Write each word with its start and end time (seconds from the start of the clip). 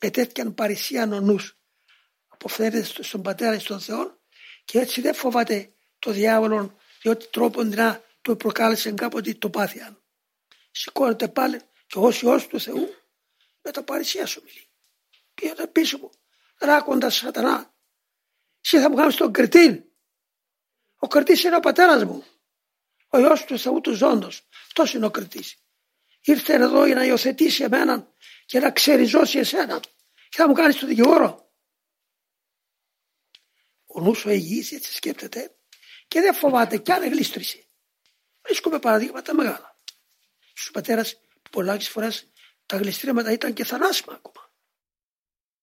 με 0.00 0.10
τέτοιαν 0.10 0.54
παρησία 0.54 1.02
ο 1.02 1.20
νους 1.20 1.58
αποφέρεται 2.28 3.02
στον 3.02 3.22
Πατέρα 3.22 3.56
και 3.56 3.62
στον 3.64 3.80
Θεό 3.80 4.20
και 4.64 4.78
έτσι 4.78 5.00
δεν 5.00 5.14
φοβάται 5.14 5.72
το 5.98 6.10
διάβολο 6.10 6.76
διότι 7.02 7.26
τρόπον 7.26 7.68
να 7.68 8.02
του 8.20 8.36
προκάλεσε 8.36 8.92
κάποτε 8.92 9.34
το 9.34 9.50
πάθιαν. 9.50 10.02
Σηκώνεται 10.70 11.28
πάλι 11.28 11.60
και 11.86 11.98
ως 11.98 12.22
Υιός 12.22 12.46
του 12.46 12.60
Θεού 12.60 12.94
με 13.62 13.70
τα 13.70 13.82
παρησία 13.82 14.26
σου 14.26 14.42
μιλεί. 14.44 14.66
Πήγαινε 15.34 15.66
πίσω 15.66 15.98
μου 15.98 16.10
ράκοντας 16.58 17.14
σατανά. 17.14 17.74
Εσύ 18.64 18.80
θα 18.80 18.90
μου 18.90 18.96
κάνεις 18.96 19.16
τον 19.16 19.32
κριτή. 19.32 19.92
Ο 20.96 21.06
κριτής 21.06 21.42
είναι 21.42 21.56
ο 21.56 21.60
πατέρας 21.60 22.04
μου. 22.04 22.24
Ο 23.08 23.18
Υιός 23.18 23.44
του 23.44 23.58
Θεού 23.58 23.80
του 23.80 23.92
ζώντος. 23.92 24.48
Αυτός 24.66 24.94
είναι 24.94 25.06
ο 25.06 25.10
κριτής. 25.10 25.56
Ήρθε 26.20 26.54
εδώ 26.54 26.86
για 26.86 26.94
να 26.94 27.04
υιοθετήσει 27.04 27.62
εμένα 27.62 28.12
και 28.48 28.58
να 28.58 28.70
ξεριζώσει 28.70 29.38
εσένα. 29.38 29.80
Και 30.28 30.36
θα 30.36 30.48
μου 30.48 30.54
κάνεις 30.54 30.76
τον 30.76 30.88
δικηγόρο. 30.88 31.52
Ο 33.86 34.00
νους 34.00 34.24
ο 34.24 34.30
υγιής 34.30 34.72
έτσι 34.72 34.92
σκέπτεται 34.92 35.56
και 36.08 36.20
δεν 36.20 36.34
φοβάται 36.34 36.78
κι 36.78 36.92
αν 36.92 37.02
γλίστρησε. 37.02 37.66
Βρίσκουμε 38.42 38.78
παραδείγματα 38.78 39.34
μεγάλα. 39.34 39.80
Στους 40.54 40.70
πατέρας 40.70 41.20
πολλές 41.50 41.88
φορές 41.88 42.30
τα 42.66 42.76
γλιστρήματα 42.76 43.32
ήταν 43.32 43.52
και 43.52 43.64
θανάσιμα 43.64 44.14
ακόμα. 44.14 44.37